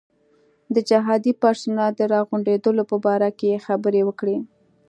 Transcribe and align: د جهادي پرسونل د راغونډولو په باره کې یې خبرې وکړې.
د 0.73 0.75
جهادي 0.89 1.31
پرسونل 1.41 1.89
د 1.95 2.01
راغونډولو 2.13 2.83
په 2.91 2.97
باره 3.05 3.29
کې 3.37 3.45
یې 3.51 3.63
خبرې 3.67 4.01
وکړې. 4.05 4.37